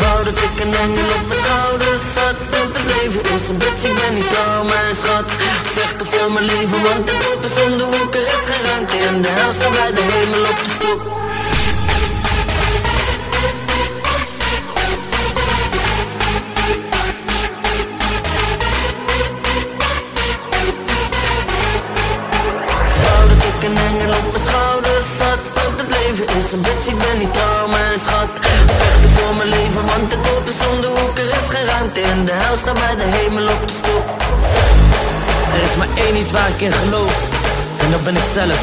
[0.00, 3.82] Wou dat ik een engel op mijn schouders had Want het leven is een bitch,
[3.84, 5.24] ik ben niet trouw, mijn schat.
[5.74, 8.96] Vechten voor mijn leven, want de dood is om de hoek Er is geen ruimte
[8.96, 11.00] in de hel, sta bij de hemel op de stoep.
[23.02, 24.81] Wou dat ik een engel op mijn schouders
[26.12, 28.30] leven is een bitch, ik ben niet trouw, mijn schat.
[28.80, 31.18] Vechten voor mijn leven, want de dood is om de hoek.
[31.18, 34.06] Er is geen ruimte in de hel, sta bij de hemel op de stoep
[35.54, 37.16] Er is maar één iets waar ik in geloof
[37.82, 38.60] En dat ben ik zelf.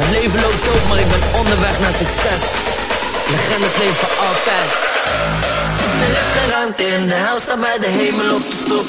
[0.00, 2.42] Het leven loopt ook, maar ik ben onderweg naar succes.
[3.32, 4.70] Legendes leven altijd.
[6.04, 8.86] Er is geen ruimte in de hel, sta bij de hemel op de stoep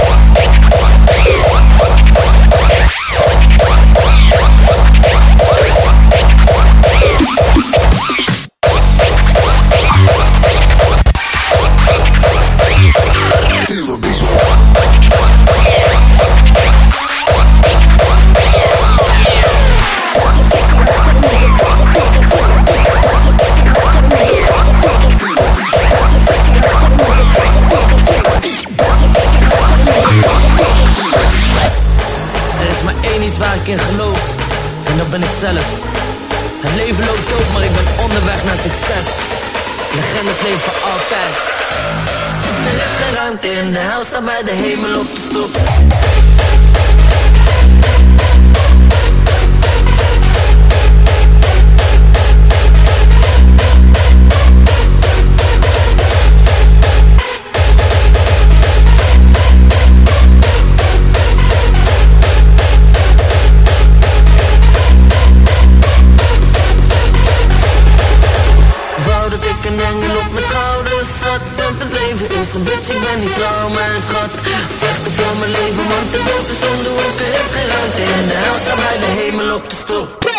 [0.00, 0.13] Er
[33.64, 34.20] ik in geloof.
[34.84, 35.66] En dat ben ik zelf.
[36.60, 39.06] Het leven loopt ook, maar ik ben onderweg naar succes.
[39.94, 41.34] Legendes leven altijd.
[42.68, 45.52] Er is geen ruimte in de hel, sta bij de hemel op de stoep
[69.74, 73.34] een engel op mijn schouders had Want het leven is een bitch, ik ben niet
[73.34, 74.32] trouw, mijn schat.
[74.80, 76.78] Vechten voor mijn leven, want de dood is om
[77.24, 80.33] Er is geen ruimte in de hel, sta bij de hemel op de stoep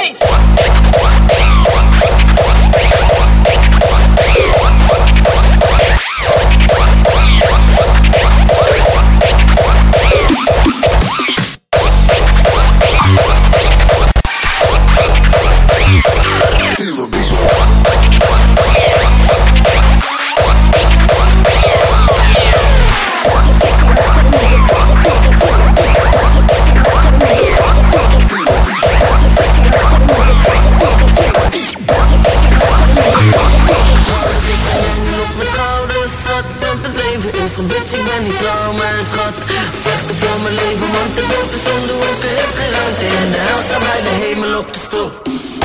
[37.44, 39.34] ik ben niet trouw, mijn schat.
[39.81, 43.06] Vechten voor mijn leven, want de dood is om de hoek Er is geen ruimte
[43.06, 45.65] in de hel, sta bij de hemel op de stoep